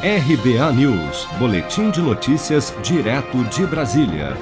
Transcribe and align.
RBA 0.00 0.72
News, 0.74 1.26
Boletim 1.40 1.90
de 1.90 2.00
Notícias, 2.00 2.72
direto 2.84 3.42
de 3.46 3.66
Brasília. 3.66 4.36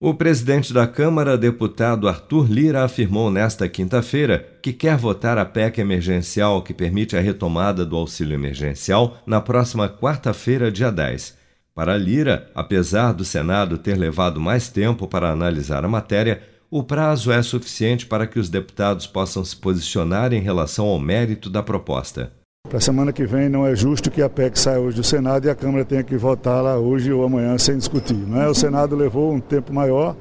O 0.00 0.12
presidente 0.12 0.74
da 0.74 0.84
Câmara, 0.84 1.38
deputado 1.38 2.08
Arthur 2.08 2.50
Lira, 2.50 2.82
afirmou 2.82 3.30
nesta 3.30 3.68
quinta-feira 3.68 4.58
que 4.60 4.72
quer 4.72 4.96
votar 4.96 5.38
a 5.38 5.44
PEC 5.44 5.80
emergencial 5.80 6.60
que 6.60 6.74
permite 6.74 7.16
a 7.16 7.20
retomada 7.20 7.86
do 7.86 7.94
auxílio 7.94 8.34
emergencial 8.34 9.18
na 9.24 9.40
próxima 9.40 9.88
quarta-feira, 9.88 10.72
dia 10.72 10.90
10. 10.90 11.36
Para 11.72 11.96
Lira, 11.96 12.50
apesar 12.52 13.12
do 13.12 13.24
Senado 13.24 13.78
ter 13.78 13.96
levado 13.96 14.40
mais 14.40 14.68
tempo 14.68 15.06
para 15.06 15.30
analisar 15.30 15.84
a 15.84 15.88
matéria, 15.88 16.42
o 16.68 16.82
prazo 16.82 17.30
é 17.30 17.40
suficiente 17.42 18.06
para 18.06 18.26
que 18.26 18.40
os 18.40 18.48
deputados 18.48 19.06
possam 19.06 19.44
se 19.44 19.54
posicionar 19.54 20.32
em 20.32 20.40
relação 20.40 20.86
ao 20.86 20.98
mérito 20.98 21.48
da 21.48 21.62
proposta. 21.62 22.32
Para 22.68 22.76
a 22.76 22.80
semana 22.82 23.14
que 23.14 23.24
vem 23.24 23.48
não 23.48 23.66
é 23.66 23.74
justo 23.74 24.10
que 24.10 24.20
a 24.20 24.28
PEC 24.28 24.58
saia 24.58 24.78
hoje 24.78 24.98
do 24.98 25.02
Senado 25.02 25.46
e 25.46 25.50
a 25.50 25.54
Câmara 25.54 25.86
tenha 25.86 26.02
que 26.02 26.18
votar 26.18 26.62
lá 26.62 26.76
hoje 26.76 27.10
ou 27.10 27.24
amanhã 27.24 27.56
sem 27.56 27.78
discutir. 27.78 28.12
Não 28.14 28.42
é? 28.42 28.46
O 28.46 28.54
Senado 28.54 28.94
levou 28.94 29.32
um 29.32 29.40
tempo 29.40 29.72
maior 29.72 30.14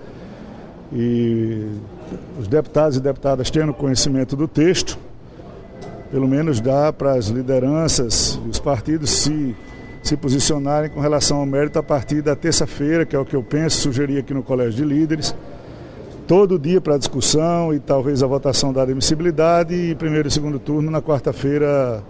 e 0.93 1.65
os 2.39 2.47
deputados 2.47 2.95
e 2.95 3.01
deputadas 3.01 3.51
tendo 3.51 3.73
conhecimento 3.73 4.37
do 4.37 4.47
texto, 4.47 4.97
pelo 6.09 6.25
menos 6.25 6.61
dá 6.61 6.93
para 6.93 7.15
as 7.15 7.27
lideranças 7.27 8.39
e 8.45 8.49
os 8.49 8.59
partidos 8.59 9.09
se, 9.09 9.53
se 10.01 10.15
posicionarem 10.15 10.89
com 10.89 11.01
relação 11.01 11.39
ao 11.39 11.45
mérito 11.45 11.79
a 11.79 11.83
partir 11.83 12.21
da 12.21 12.33
terça-feira, 12.33 13.05
que 13.05 13.13
é 13.13 13.19
o 13.19 13.25
que 13.25 13.35
eu 13.35 13.43
penso, 13.43 13.81
sugeri 13.81 14.17
aqui 14.17 14.33
no 14.33 14.41
Colégio 14.41 14.85
de 14.85 14.85
Líderes 14.85 15.35
todo 16.25 16.57
dia 16.59 16.79
para 16.79 16.97
discussão 16.97 17.73
e 17.73 17.79
talvez 17.79 18.23
a 18.23 18.27
votação 18.27 18.71
da 18.71 18.83
admissibilidade 18.83 19.73
e 19.73 19.95
primeiro 19.95 20.27
e 20.27 20.31
segundo 20.31 20.59
turno 20.59 20.89
na 20.91 21.01
quarta-feira 21.01 22.03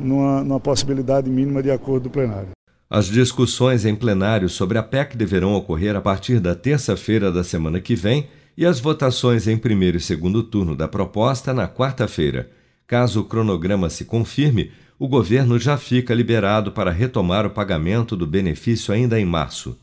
numa, 0.00 0.42
numa 0.42 0.60
possibilidade 0.60 1.28
mínima 1.28 1.62
de 1.62 1.70
acordo 1.70 2.04
do 2.04 2.10
plenário. 2.10 2.50
As 2.88 3.06
discussões 3.06 3.84
em 3.84 3.94
plenário 3.94 4.48
sobre 4.48 4.76
a 4.76 4.82
PEC 4.82 5.16
deverão 5.16 5.54
ocorrer 5.54 5.94
a 5.94 6.00
partir 6.00 6.40
da 6.40 6.56
terça-feira 6.56 7.30
da 7.30 7.44
semana 7.44 7.80
que 7.80 7.94
vem 7.94 8.28
e 8.56 8.66
as 8.66 8.80
votações 8.80 9.46
em 9.46 9.56
primeiro 9.56 9.96
e 9.96 10.00
segundo 10.00 10.42
turno 10.42 10.74
da 10.74 10.88
proposta 10.88 11.54
na 11.54 11.68
quarta-feira. 11.68 12.50
Caso 12.86 13.20
o 13.20 13.24
cronograma 13.24 13.88
se 13.88 14.04
confirme, 14.04 14.72
o 14.98 15.06
governo 15.06 15.58
já 15.58 15.78
fica 15.78 16.12
liberado 16.12 16.72
para 16.72 16.90
retomar 16.90 17.46
o 17.46 17.50
pagamento 17.50 18.16
do 18.16 18.26
benefício 18.26 18.92
ainda 18.92 19.18
em 19.20 19.24
março. 19.24 19.78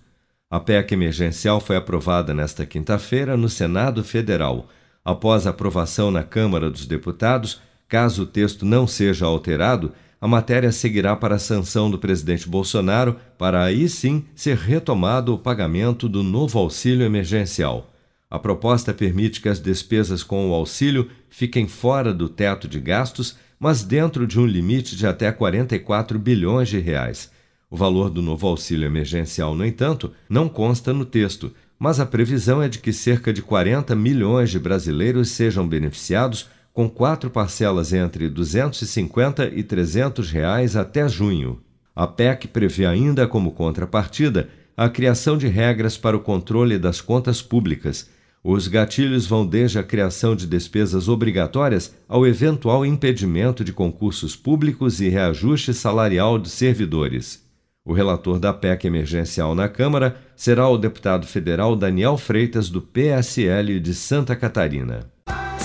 A 0.49 0.59
PEC 0.59 0.93
emergencial 0.93 1.59
foi 1.59 1.75
aprovada 1.75 2.33
nesta 2.33 2.65
quinta-feira 2.65 3.35
no 3.35 3.49
Senado 3.49 4.03
Federal. 4.03 4.67
Após 5.03 5.47
aprovação 5.47 6.11
na 6.11 6.23
Câmara 6.23 6.69
dos 6.69 6.85
Deputados, 6.85 7.61
caso 7.87 8.23
o 8.23 8.25
texto 8.25 8.65
não 8.65 8.85
seja 8.85 9.25
alterado, 9.25 9.91
a 10.19 10.27
matéria 10.27 10.71
seguirá 10.71 11.15
para 11.15 11.35
a 11.35 11.39
sanção 11.39 11.91
do 11.91 11.99
presidente 11.99 12.49
Bolsonaro, 12.49 13.17
para 13.37 13.63
aí 13.63 13.87
sim 13.87 14.25
ser 14.35 14.57
retomado 14.57 15.33
o 15.33 15.37
pagamento 15.37 16.09
do 16.09 16.23
novo 16.23 16.57
auxílio 16.57 17.05
emergencial. 17.05 17.93
A 18.29 18.39
proposta 18.39 18.93
permite 18.93 19.39
que 19.39 19.47
as 19.47 19.59
despesas 19.59 20.23
com 20.23 20.49
o 20.49 20.53
auxílio 20.53 21.09
fiquem 21.29 21.67
fora 21.67 22.13
do 22.13 22.27
teto 22.27 22.67
de 22.67 22.79
gastos, 22.79 23.37
mas 23.59 23.83
dentro 23.83 24.27
de 24.27 24.39
um 24.39 24.45
limite 24.45 24.95
de 24.95 25.05
até 25.07 25.31
44 25.31 26.17
bilhões 26.19 26.67
de 26.67 26.79
reais. 26.79 27.31
O 27.69 27.77
valor 27.77 28.09
do 28.09 28.21
novo 28.21 28.47
auxílio 28.47 28.85
emergencial, 28.85 29.53
no 29.53 29.65
entanto, 29.65 30.11
não 30.27 30.49
consta 30.49 30.91
no 30.93 31.05
texto, 31.05 31.53
mas 31.77 31.99
a 31.99 32.05
previsão 32.05 32.61
é 32.61 32.67
de 32.67 32.79
que 32.79 32.91
cerca 32.91 33.31
de 33.31 33.41
40 33.41 33.95
milhões 33.95 34.49
de 34.49 34.57
brasileiros 34.57 35.29
sejam 35.29 35.67
beneficiados 35.67 36.49
com 36.77 36.87
quatro 36.87 37.31
parcelas 37.31 37.91
entre 37.91 38.25
R$ 38.25 38.29
250 38.29 39.47
e 39.47 39.63
300 39.63 40.29
reais 40.29 40.75
até 40.75 41.09
junho. 41.09 41.59
A 41.95 42.05
PEC 42.05 42.47
prevê 42.49 42.85
ainda 42.85 43.27
como 43.27 43.51
contrapartida 43.51 44.47
a 44.77 44.87
criação 44.87 45.39
de 45.39 45.47
regras 45.47 45.97
para 45.97 46.15
o 46.15 46.19
controle 46.19 46.77
das 46.77 47.01
contas 47.01 47.41
públicas. 47.41 48.11
Os 48.43 48.67
gatilhos 48.67 49.25
vão 49.25 49.43
desde 49.43 49.79
a 49.79 49.83
criação 49.83 50.35
de 50.35 50.45
despesas 50.45 51.07
obrigatórias 51.07 51.95
ao 52.07 52.27
eventual 52.27 52.85
impedimento 52.85 53.63
de 53.63 53.73
concursos 53.73 54.35
públicos 54.35 55.01
e 55.01 55.09
reajuste 55.09 55.73
salarial 55.73 56.37
de 56.37 56.47
servidores. 56.47 57.43
O 57.83 57.91
relator 57.91 58.37
da 58.37 58.53
PEC 58.53 58.85
emergencial 58.85 59.55
na 59.55 59.67
Câmara 59.67 60.17
será 60.35 60.69
o 60.69 60.77
deputado 60.77 61.25
federal 61.25 61.75
Daniel 61.75 62.19
Freitas, 62.19 62.69
do 62.69 62.83
PSL 62.83 63.79
de 63.79 63.95
Santa 63.95 64.35
Catarina. 64.35 65.11